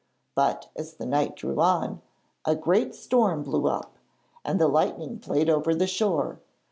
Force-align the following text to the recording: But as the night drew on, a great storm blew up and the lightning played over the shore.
But 0.33 0.69
as 0.75 0.95
the 0.95 1.05
night 1.05 1.35
drew 1.35 1.59
on, 1.61 2.01
a 2.43 2.55
great 2.55 2.95
storm 2.95 3.43
blew 3.43 3.67
up 3.67 3.93
and 4.43 4.59
the 4.59 4.67
lightning 4.67 5.19
played 5.19 5.47
over 5.47 5.75
the 5.75 5.85
shore. 5.85 6.39